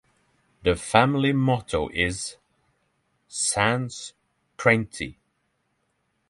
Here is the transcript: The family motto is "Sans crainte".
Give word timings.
The 0.63 0.75
family 0.75 1.31
motto 1.31 1.87
is 1.89 2.37
"Sans 3.27 4.13
crainte". 4.57 5.17